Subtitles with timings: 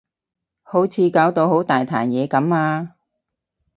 [0.63, 2.95] 好似搞到好大壇嘢噉啊